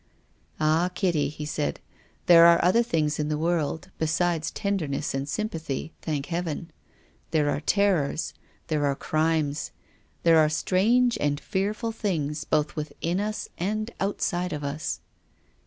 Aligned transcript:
"Ah, 0.59 0.89
Kitty," 0.95 1.29
he 1.29 1.45
said," 1.45 1.79
there 2.25 2.47
are 2.47 2.65
other 2.65 2.81
things 2.81 3.19
in 3.19 3.29
the 3.29 3.37
world 3.37 3.91
besides 3.99 4.49
tenderness 4.49 5.13
and 5.13 5.29
sympathy, 5.29 5.93
thank 6.01 6.25
Heaven. 6.25 6.71
There 7.29 7.51
are 7.51 7.59
terrors, 7.61 8.33
there 8.65 8.87
are 8.87 8.95
crimes, 8.95 9.69
there 10.23 10.39
are 10.39 10.49
strange 10.49 11.19
and 11.21 11.39
fearful 11.39 11.91
things 11.91 12.45
both 12.45 12.75
within 12.75 13.19
us 13.19 13.47
and 13.59 13.91
outside 13.99 14.53
of 14.53 14.63
us." 14.63 15.01